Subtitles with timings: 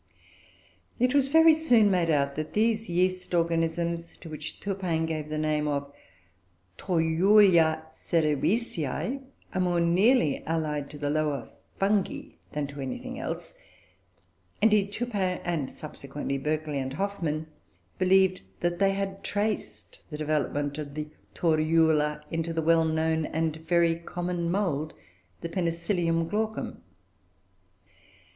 [0.97, 5.37] It was very soon made out that these yeast organisms, to which Turpin gave the
[5.37, 5.93] name of
[6.75, 9.21] Torula cerevisioe,
[9.53, 13.53] were more nearly allied to the lower Fungi than to anything else.
[14.59, 17.45] Indeed Turpin, and subsequently Berkeley and Hoffmann,
[17.99, 23.57] believed that they had traced the development of the Torula into the well known and
[23.57, 24.95] very common mould
[25.41, 26.81] the Penicillium glaucum.